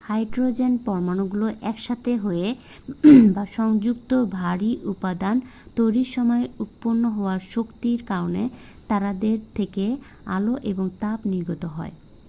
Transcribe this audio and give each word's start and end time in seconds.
Hydrogen 0.01 0.73
পরমাণুগুলো 0.85 1.45
একসাথে 1.61 2.11
হয়ে 2.17 2.47
বা 3.35 3.43
সংযুক্ত 3.57 4.11
ভারী 4.37 4.71
উপাদান 4.85 5.35
তৈরির 5.77 6.09
সময় 6.11 6.45
উৎপন্ন 6.59 7.03
হওয়া 7.09 7.35
শক্তির 7.51 7.99
কারণে 8.05 8.43
তারাদের 8.89 9.37
থেকে 9.55 9.85
আলো 10.27 10.53
এবং 10.63 10.85
তাপ 11.01 11.19
নির্গত 11.25 11.63
হয়। 11.75 11.93